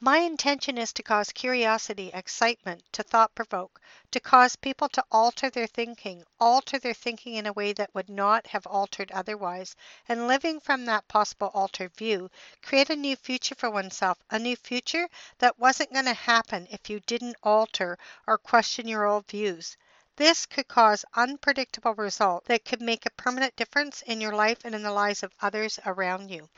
[0.00, 3.80] My intention is to cause curiosity, excitement, to thought provoke,
[4.10, 8.10] to cause people to alter their thinking, alter their thinking in a way that would
[8.10, 9.74] not have altered otherwise,
[10.06, 12.30] and living from that possible altered view,
[12.60, 15.08] create a new future for oneself, a new future
[15.38, 19.78] that wasn't going to happen if you didn't alter or question your old views.
[20.16, 24.74] This could cause unpredictable results that could make a permanent difference in your life and
[24.74, 26.50] in the lives of others around you.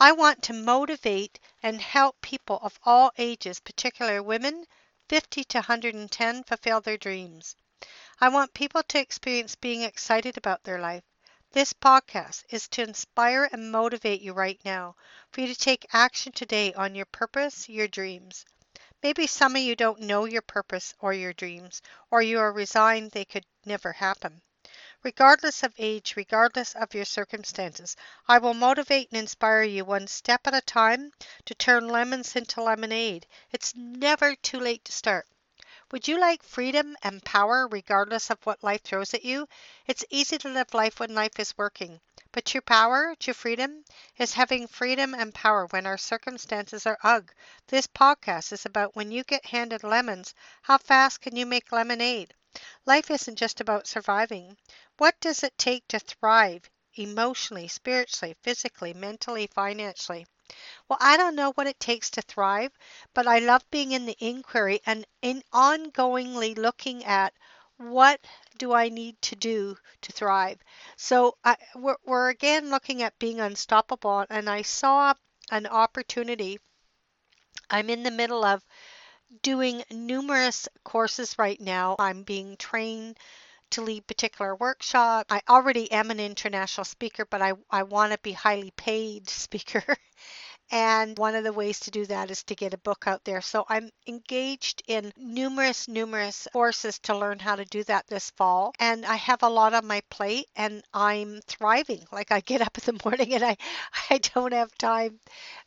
[0.00, 4.66] I want to motivate and help people of all ages, particularly women
[5.08, 7.54] 50 to 110, fulfill their dreams.
[8.18, 11.02] I want people to experience being excited about their life.
[11.50, 14.96] This podcast is to inspire and motivate you right now
[15.30, 18.46] for you to take action today on your purpose, your dreams.
[19.02, 23.10] Maybe some of you don't know your purpose or your dreams, or you are resigned
[23.10, 24.40] they could never happen.
[25.04, 27.96] Regardless of age, regardless of your circumstances,
[28.28, 31.10] I will motivate and inspire you one step at a time
[31.44, 33.26] to turn lemons into lemonade.
[33.50, 35.26] It's never too late to start.
[35.90, 39.48] Would you like freedom and power regardless of what life throws at you?
[39.88, 42.00] It's easy to live life when life is working.
[42.30, 43.84] But true power, true freedom,
[44.18, 47.34] is having freedom and power when our circumstances are ugh.
[47.66, 50.32] This podcast is about when you get handed lemons,
[50.62, 52.34] how fast can you make lemonade?
[52.84, 54.56] Life isn't just about surviving.
[54.98, 60.26] What does it take to thrive emotionally, spiritually, physically, mentally, financially?
[60.86, 62.72] Well, I don't know what it takes to thrive,
[63.14, 67.32] but I love being in the inquiry and in ongoingly looking at
[67.78, 68.20] what
[68.58, 70.58] do I need to do to thrive.
[70.96, 75.14] So I, we're, we're again looking at being unstoppable, and I saw
[75.50, 76.60] an opportunity.
[77.70, 78.62] I'm in the middle of
[79.42, 81.96] doing numerous courses right now.
[81.98, 83.18] I'm being trained
[83.70, 85.32] to lead particular workshops.
[85.32, 89.84] I already am an international speaker, but I, I want to be highly paid speaker.
[90.70, 93.40] and one of the ways to do that is to get a book out there.
[93.40, 98.72] So I'm engaged in numerous, numerous courses to learn how to do that this fall.
[98.80, 102.04] And I have a lot on my plate and I'm thriving.
[102.12, 103.56] Like I get up in the morning and I,
[104.10, 105.20] I don't have time.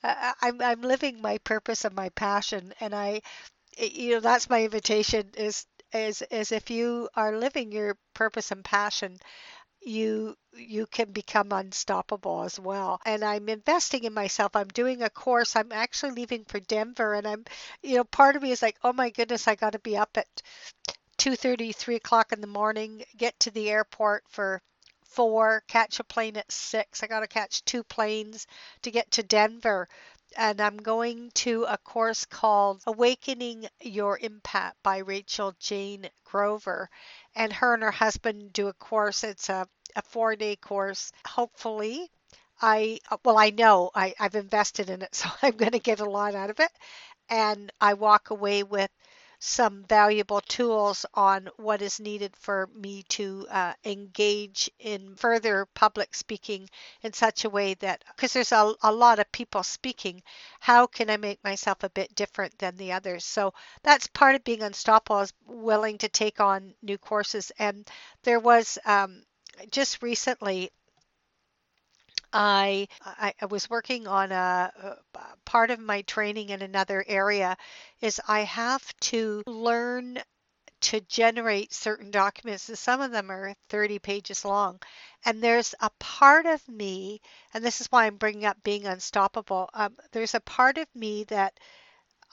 [0.04, 2.74] Uh, I'm, I'm living my purpose and my passion.
[2.80, 3.22] And I
[3.78, 8.64] you know that's my invitation is is is if you are living your purpose and
[8.64, 9.18] passion
[9.82, 13.00] you you can become unstoppable as well.
[13.06, 14.56] And i'm investing in myself.
[14.56, 15.56] I'm doing a course.
[15.56, 17.46] I'm actually leaving for denver and i'm
[17.84, 20.18] you know part of me is like oh my goodness i got to be up
[20.18, 20.42] at
[21.18, 24.62] 2.30 3 o'clock in the morning get to the airport for
[25.06, 27.02] four catch a plane at six.
[27.02, 28.48] I got to catch two planes
[28.82, 29.88] to get to denver
[30.36, 36.88] and I'm going to a course called Awakening Your Impact by Rachael Jayne Groover.
[37.36, 39.24] And her and her husband do a course.
[39.24, 41.12] It's a, a four day course.
[41.28, 42.12] Hopefully,
[42.62, 46.10] I, well, I know I, I've invested in it, so I'm going to get a
[46.10, 46.72] lot out of it.
[47.30, 48.92] And I walk away with
[49.40, 56.16] some valuable tools on what is needed for me to uh, engage in further public
[56.16, 56.70] speaking
[57.02, 60.22] in such a way that, because there's a, a lot of people speaking,
[60.60, 63.26] how can I make myself a bit different than the others?
[63.26, 63.54] So
[63.84, 67.52] that's part of being unstoppable is willing to take on new courses.
[67.60, 67.88] And
[68.24, 69.24] there was um,
[69.72, 70.72] just recently
[72.36, 72.88] I,
[73.42, 74.98] I, was working on a, a
[75.46, 77.56] part of my training in another area
[78.02, 80.20] is I have to learn
[80.82, 84.80] to generate certain documents and some of them are 30 pages long
[85.24, 87.22] and there's a part of me
[87.54, 91.24] and this is why i'm bringing up being unstoppable um, there's a part of me
[91.24, 91.58] that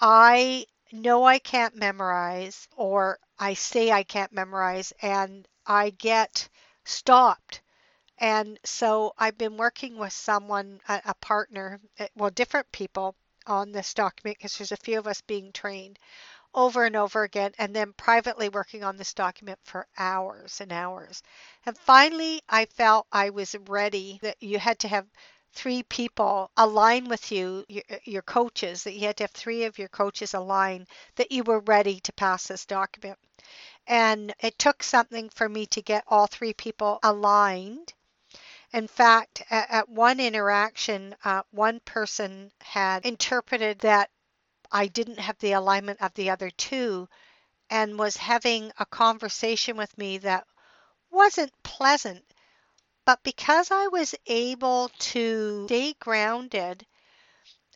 [0.01, 6.49] i know i can't memorize or i say i can't memorize and i get
[6.85, 7.63] stopped
[8.19, 13.17] and so I've been working with someone, a, a partner, eh, well, different people
[13.47, 15.99] on this document because there's a few of us being trained
[16.55, 21.23] over and over again, and then privately working on this document for hours and hours.
[21.67, 25.07] And finally, I felt I was ready that you had to have
[25.55, 29.65] three people align with you, your, eh, your coaches, that you had to have three
[29.65, 30.87] of your coaches align
[31.17, 33.19] that you were ready to pass this document.
[33.87, 37.95] And it took something for me to get all three people aligned
[38.73, 44.11] in fact, at, at one interaction, uh, one person had interpreted that
[44.71, 47.09] I didn't have the alignment of the other two
[47.69, 50.47] and was having a conversation with me that
[51.11, 52.25] wasn't pleasant.
[53.05, 56.87] But because I was able to stay grounded,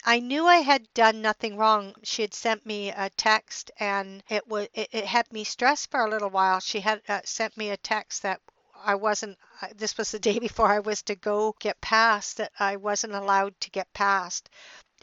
[0.05, 1.95] I knew I had done nothing wrong.
[2.05, 6.01] She had sent me a text and it was it, it had me stressed for
[6.01, 6.61] a little while.
[6.61, 8.41] She had uh, sent me a text that
[8.85, 9.39] I wasn't,
[9.77, 13.59] this was the day before I was to go get past that I wasn't allowed
[13.61, 14.51] to get past.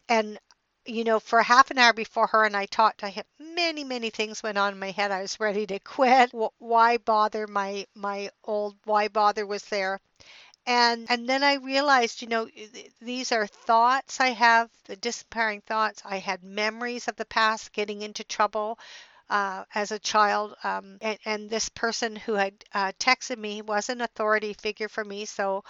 [0.09, 0.39] And,
[0.85, 4.09] you know, for half an hour before her and I talked, I had many, many
[4.09, 5.11] things went on in my head.
[5.11, 6.31] I was ready to quit.
[6.59, 7.47] Why bother?
[7.47, 9.99] My, my old why bother was there.
[10.65, 12.47] And, and then I realized, you know,
[13.01, 16.01] these are thoughts I have, the disempowering thoughts.
[16.05, 18.79] I had memories of the past, getting into trouble,
[19.29, 20.55] uh, as a child.
[20.63, 25.03] Um, and, and, this person who had uh, texted me was an authority figure for
[25.03, 25.25] me.
[25.25, 25.63] So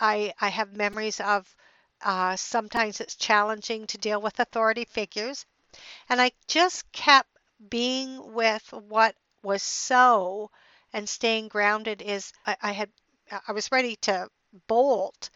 [0.00, 1.54] I, I have memories of
[2.02, 5.46] uh, sometimes it's challenging to deal with authority figures.
[6.08, 7.28] And I just kept
[7.68, 10.50] being with what was so
[10.92, 12.90] and staying grounded is I, I had
[13.48, 14.28] I was ready to
[14.66, 15.30] bolt.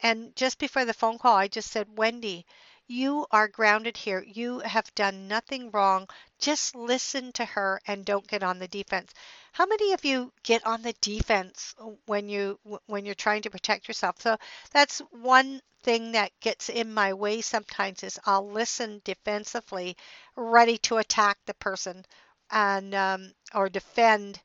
[0.00, 2.46] And just before the phone call, I just said, Wendy,
[2.88, 4.22] you are grounded here.
[4.22, 6.08] You have done nothing wrong.
[6.38, 9.12] Just listen to her and don't get on the defense.
[9.52, 11.74] How many of you get on the defense
[12.06, 14.20] when you when you're trying to protect yourself?
[14.20, 14.36] So
[14.72, 19.96] that's one thing that gets in my way sometimes is I'll listen defensively,
[20.36, 22.04] ready to attack the person
[22.50, 24.40] and um, or defend.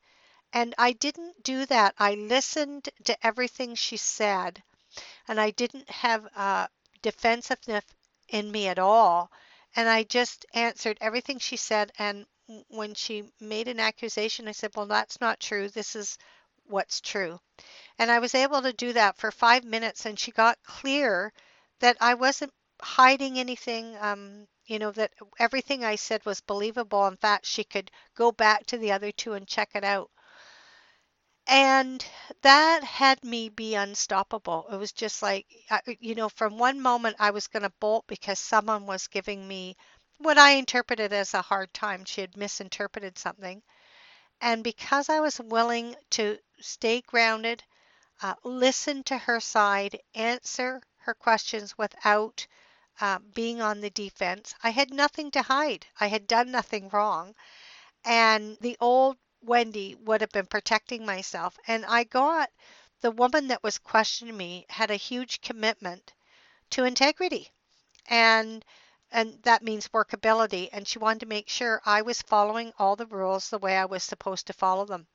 [0.53, 1.95] And I didn't do that.
[1.99, 4.63] I listened to everything she said,
[5.27, 6.67] and I didn't have uh,
[7.01, 7.83] defensiveness
[8.29, 9.31] in me at all.
[9.75, 11.91] And I just answered everything she said.
[12.00, 12.25] And
[12.69, 15.69] when she made an accusation, I said, Well, that's not true.
[15.69, 16.18] This is
[16.65, 17.39] what's true.
[18.00, 20.06] And I was able to do that for five minutes.
[20.06, 21.31] And she got clear
[21.79, 23.95] that I wasn't hiding anything.
[24.00, 27.07] Um, you know, that everything I said was believable.
[27.07, 30.09] In fact, she could go back to the other two and check it out.
[31.47, 32.05] And
[32.44, 34.67] that had me be unstoppable.
[34.71, 35.47] It was just like,
[35.99, 39.75] you know, from one moment I was going to bolt because someone was giving me
[40.19, 42.05] what I interpreted as a hard time.
[42.05, 43.63] She had misinterpreted something.
[44.41, 47.63] And because I was willing to stay grounded,
[48.21, 52.47] uh, listen to her side, answer her questions without
[53.01, 55.87] uh, being on the defense, I had nothing to hide.
[55.99, 57.35] I had done nothing wrong.
[58.06, 61.57] And the old Wendy would have been protecting myself.
[61.67, 62.51] And I got
[63.01, 66.13] the woman that was questioning me had a huge commitment
[66.71, 67.51] to integrity.
[68.07, 68.65] And
[69.11, 73.06] and that means workability and she wanted to make sure I was following all the
[73.07, 75.07] rules the way I was supposed to follow them.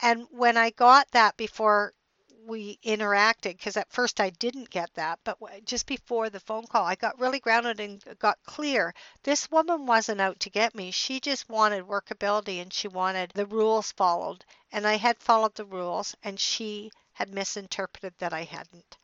[0.00, 1.94] And when I got that before
[2.48, 6.84] we interacted because at first I didn't get that, but just before the phone call,
[6.84, 8.94] I got really grounded and got clear.
[9.22, 10.90] This woman wasn't out to get me.
[10.90, 14.46] She just wanted workability and she wanted the rules followed.
[14.72, 18.96] And I had followed the rules and she had misinterpreted that I hadn't.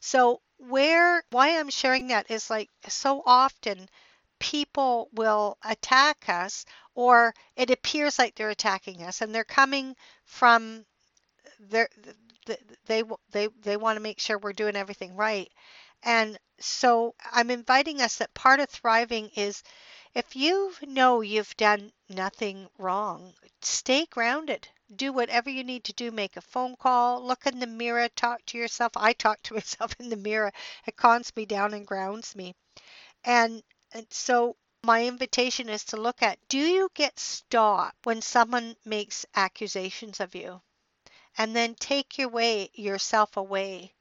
[0.00, 3.88] So, where, why I'm sharing that is like so often
[4.38, 6.64] people will attack us
[6.94, 10.86] or it appears like they're attacking us and they're coming from
[11.58, 11.88] their
[12.86, 15.50] they they they want to make sure we're doing everything right.
[16.02, 19.62] And so I'm inviting us that part of thriving is
[20.14, 24.68] if you know you've done nothing wrong, stay grounded.
[24.94, 26.10] Do whatever you need to do.
[26.10, 28.92] Make a phone call, look in the mirror, talk to yourself.
[28.96, 30.52] I talk to myself in the mirror.
[30.86, 32.54] It calms me down and grounds me.
[33.24, 33.62] And,
[33.92, 39.24] and so my invitation is to look at do you get stopped when someone makes
[39.36, 40.62] accusations of you?
[41.38, 43.94] And then take your way yourself away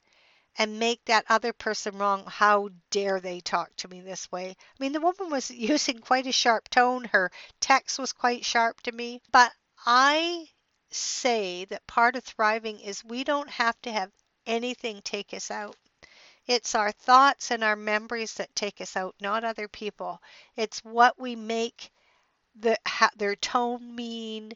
[0.58, 2.26] and make that other person wrong.
[2.26, 4.50] How dare they talk to me this way?
[4.50, 7.04] I mean, the woman was using quite a sharp tone.
[7.06, 9.22] Her text was quite sharp to me.
[9.32, 9.54] But
[9.86, 10.48] I
[10.90, 14.12] say that part of thriving is we don't have to have
[14.48, 15.76] anything take us out.
[16.48, 20.22] It's our thoughts and our memories that take us out, not other people.
[20.56, 21.92] It's what we make
[22.56, 22.80] the,
[23.18, 24.54] their tone mean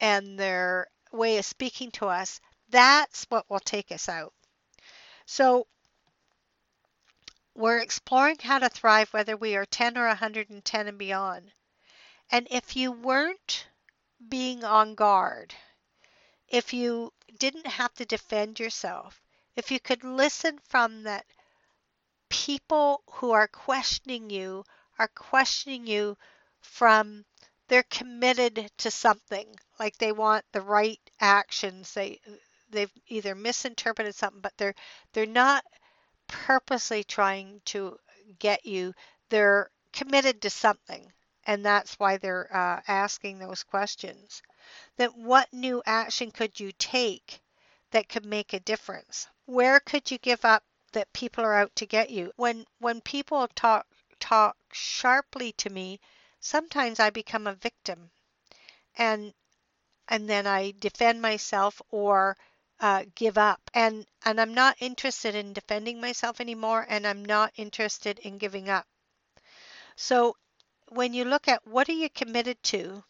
[0.00, 2.40] and their way of speaking to us.
[2.70, 4.32] That's what will take us out.
[5.26, 5.66] So
[7.54, 11.52] we're exploring how to thrive whether we are 10 or 110 and beyond.
[12.30, 13.68] And if you weren't
[14.28, 15.54] being on guard,
[16.48, 19.20] if you didn't have to defend yourself,
[19.56, 21.26] if you could listen from that
[22.28, 24.64] people who are questioning you
[24.98, 26.16] are questioning you
[26.60, 27.24] from
[27.68, 32.20] they're committed to something like they want the right actions they
[32.70, 34.74] they've either misinterpreted something but they're
[35.12, 35.64] they're not
[36.26, 37.96] purposely trying to
[38.38, 38.94] get you.
[39.28, 41.12] They're committed to something
[41.46, 44.42] and that's why they're uh, asking those questions.
[44.96, 47.40] Then what new action could you take
[47.90, 49.28] that could make a difference?
[49.44, 52.32] Where could you give up that people are out to get you?
[52.36, 53.86] When when people talk
[54.18, 56.00] talk sharply to me,
[56.40, 58.10] sometimes I become a victim,
[58.96, 59.34] and
[60.08, 62.36] and then I defend myself or
[62.80, 63.70] uh, give up.
[63.74, 68.68] And and I'm not interested in defending myself anymore, and I'm not interested in giving
[68.68, 68.86] up.
[69.96, 70.36] So
[70.88, 73.04] when you look at what are you committed to,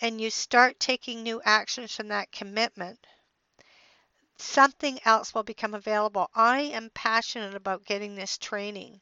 [0.00, 3.06] and you start taking new actions from that commitment
[4.42, 6.28] something else will become available.
[6.34, 9.00] I am passionate about getting this training,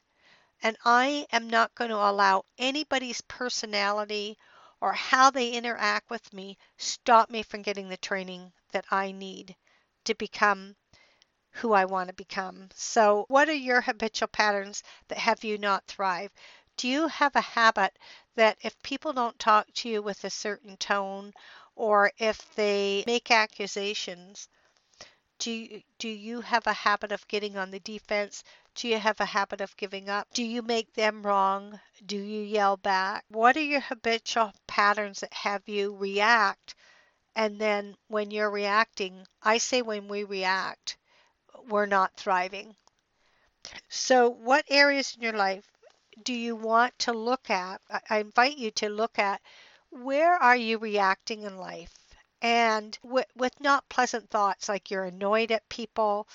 [0.61, 4.37] and I am not going to allow anybody's personality
[4.81, 9.55] or how they interact with me stop me from getting the training that I need
[10.03, 10.75] to become
[11.51, 12.69] who I want to become.
[12.73, 16.31] So, what are your habitual patterns that have you not thrive?
[16.77, 17.97] Do you have a habit
[18.35, 21.33] that if people don't talk to you with a certain tone
[21.75, 24.47] or if they make accusations,
[25.39, 28.43] do you, do you have a habit of getting on the defense?
[28.75, 30.27] Do you have a habit of giving up?
[30.33, 31.79] Do you make them wrong?
[32.05, 33.25] Do you yell back?
[33.27, 36.75] What are your habitual patterns that have you react?
[37.35, 40.97] And then when you're reacting, I say when we react,
[41.67, 42.75] we're not thriving.
[43.89, 45.69] So, what areas in your life
[46.23, 47.81] do you want to look at?
[48.09, 49.41] I invite you to look at
[49.91, 51.93] where are you reacting in life?
[52.41, 56.27] and with, with not pleasant thoughts like you're annoyed at people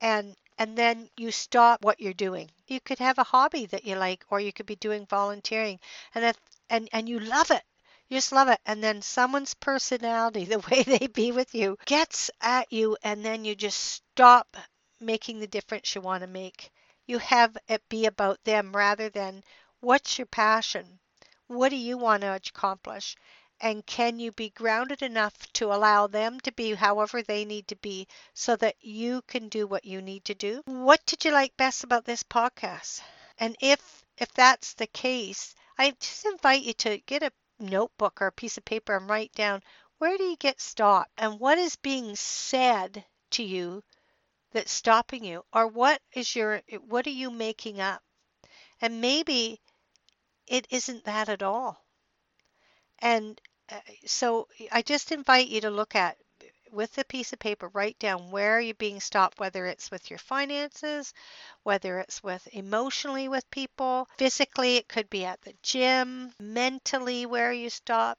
[0.00, 2.50] and and then you stop what you're doing.
[2.66, 5.80] You could have a hobby that you like or you could be doing volunteering
[6.14, 6.36] and if,
[6.70, 7.62] and and you love it.
[8.08, 12.30] You just love it and then someone's personality, the way they be with you gets
[12.40, 14.56] at you and then you just stop
[15.00, 16.70] making the difference you want to make.
[17.06, 19.42] You have it be about them rather than
[19.80, 21.00] what's your passion?
[21.46, 23.16] What do you want to accomplish?
[23.60, 27.76] And can you be grounded enough to allow them to be however they need to
[27.76, 30.62] be so that you can do what you need to do?
[30.66, 33.00] What did you like best about this podcast?
[33.38, 38.26] And if if that's the case, I just invite you to get a notebook or
[38.26, 39.62] a piece of paper and write down
[39.98, 43.82] where do you get stopped and what is being said to you
[44.52, 48.02] that's stopping you or what is your what are you making up?
[48.80, 49.60] And maybe
[50.46, 51.84] it isn't that at all.
[53.00, 56.16] And uh, so I just invite you to look at
[56.72, 60.18] with a piece of paper, write down where you're being stopped, whether it's with your
[60.18, 61.14] finances,
[61.62, 67.52] whether it's with emotionally with people, physically, it could be at the gym, mentally, where
[67.52, 68.18] you stop.